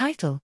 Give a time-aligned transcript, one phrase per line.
[0.00, 0.40] Title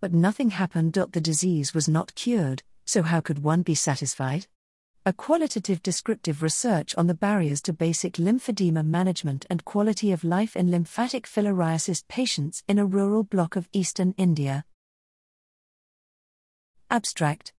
[0.00, 0.94] But nothing happened.
[0.94, 4.46] The disease was not cured, so how could one be satisfied?
[5.04, 10.56] A qualitative descriptive research on the barriers to basic lymphedema management and quality of life
[10.56, 14.64] in lymphatic filariasis patients in a rural block of eastern India.
[16.90, 17.52] Abstract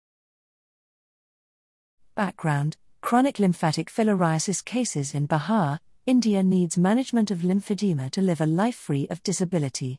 [2.14, 8.46] Background Chronic lymphatic filariasis cases in Bihar, India needs management of lymphedema to live a
[8.46, 9.98] life free of disability.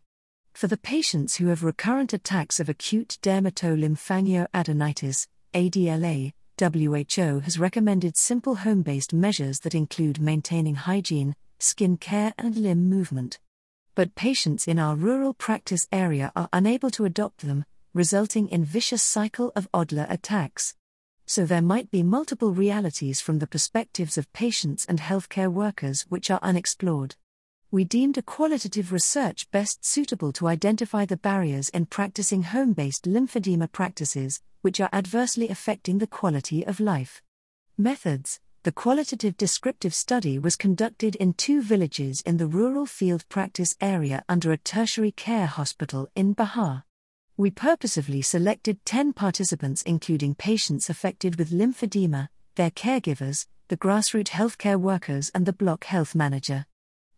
[0.54, 8.56] For the patients who have recurrent attacks of acute dermatolymphangioadenitis, ADLA, WHO has recommended simple
[8.56, 13.40] home based measures that include maintaining hygiene, skin care, and limb movement.
[13.94, 19.04] But patients in our rural practice area are unable to adopt them, resulting in vicious
[19.04, 20.74] cycle of ADLA attacks.
[21.30, 26.32] So there might be multiple realities from the perspectives of patients and healthcare workers which
[26.32, 27.18] are unexplored.
[27.70, 33.04] We deemed a qualitative research best suitable to identify the barriers in practicing home based
[33.04, 37.22] lymphedema practices, which are adversely affecting the quality of life.
[37.78, 43.76] Methods The qualitative descriptive study was conducted in two villages in the rural field practice
[43.82, 46.87] area under a tertiary care hospital in Bihar.
[47.38, 54.80] We purposefully selected 10 participants, including patients affected with lymphedema, their caregivers, the grassroots healthcare
[54.80, 56.66] workers, and the block health manager.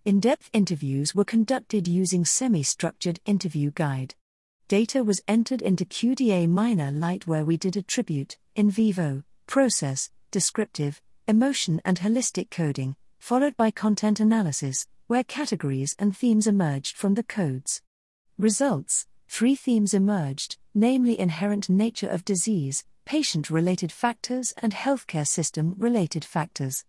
[0.04, 4.16] In depth interviews were conducted using semi structured interview guide
[4.68, 11.02] data was entered into QDA Miner Lite where we did attribute, in vivo, process, descriptive,
[11.28, 17.24] emotion, and holistic coding, followed by content analysis, where categories and themes emerged from the
[17.24, 17.82] codes.
[18.38, 25.76] Results Three themes emerged, namely inherent nature of disease, patient related factors, and healthcare system
[25.78, 26.84] related factors.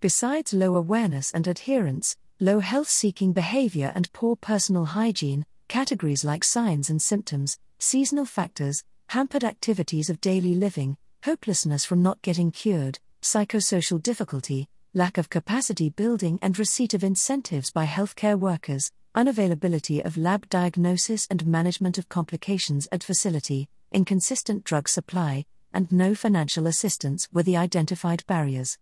[0.00, 6.44] Besides low awareness and adherence, low health seeking behavior, and poor personal hygiene, categories like
[6.44, 12.98] signs and symptoms, seasonal factors, hampered activities of daily living, hopelessness from not getting cured,
[13.20, 20.16] psychosocial difficulty, lack of capacity building and receipt of incentives by healthcare workers, unavailability of
[20.16, 27.28] lab diagnosis and management of complications at facility, inconsistent drug supply, and no financial assistance
[27.32, 28.78] were the identified barriers.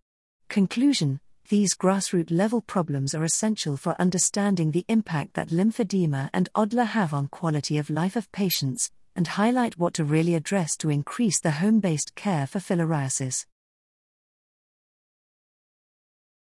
[0.49, 1.21] Conclusion
[1.51, 7.13] these grassroots level problems are essential for understanding the impact that lymphedema and ADLA have
[7.13, 11.51] on quality of life of patients, and highlight what to really address to increase the
[11.51, 13.47] home based care for filariasis.